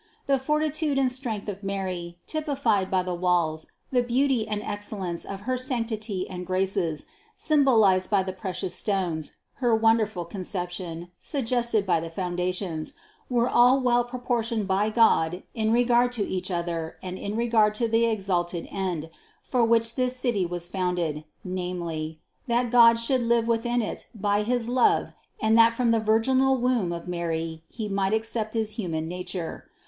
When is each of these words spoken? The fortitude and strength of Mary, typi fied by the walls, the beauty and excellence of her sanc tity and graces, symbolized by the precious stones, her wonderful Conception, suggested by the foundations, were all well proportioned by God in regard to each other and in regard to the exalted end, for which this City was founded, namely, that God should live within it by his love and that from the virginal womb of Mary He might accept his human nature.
The 0.25 0.39
fortitude 0.39 0.97
and 0.97 1.11
strength 1.11 1.47
of 1.47 1.61
Mary, 1.61 2.17
typi 2.27 2.57
fied 2.57 2.89
by 2.89 3.03
the 3.03 3.13
walls, 3.13 3.67
the 3.91 4.01
beauty 4.01 4.47
and 4.47 4.63
excellence 4.63 5.25
of 5.25 5.41
her 5.41 5.59
sanc 5.59 5.89
tity 5.89 6.25
and 6.27 6.43
graces, 6.43 7.05
symbolized 7.35 8.09
by 8.09 8.23
the 8.23 8.33
precious 8.33 8.73
stones, 8.73 9.33
her 9.57 9.75
wonderful 9.75 10.25
Conception, 10.25 11.11
suggested 11.19 11.85
by 11.85 11.99
the 11.99 12.09
foundations, 12.09 12.95
were 13.29 13.47
all 13.47 13.79
well 13.79 14.03
proportioned 14.03 14.67
by 14.67 14.89
God 14.89 15.43
in 15.53 15.71
regard 15.71 16.11
to 16.13 16.23
each 16.27 16.49
other 16.49 16.97
and 17.03 17.19
in 17.19 17.35
regard 17.35 17.75
to 17.75 17.87
the 17.87 18.07
exalted 18.07 18.67
end, 18.71 19.07
for 19.43 19.63
which 19.63 19.93
this 19.93 20.17
City 20.17 20.47
was 20.47 20.65
founded, 20.65 21.25
namely, 21.43 22.19
that 22.47 22.71
God 22.71 22.97
should 22.99 23.21
live 23.21 23.47
within 23.47 23.83
it 23.83 24.07
by 24.15 24.41
his 24.41 24.67
love 24.67 25.13
and 25.39 25.55
that 25.59 25.73
from 25.73 25.91
the 25.91 25.99
virginal 25.99 26.57
womb 26.57 26.91
of 26.91 27.07
Mary 27.07 27.63
He 27.69 27.87
might 27.87 28.13
accept 28.15 28.55
his 28.55 28.77
human 28.77 29.07
nature. 29.07 29.69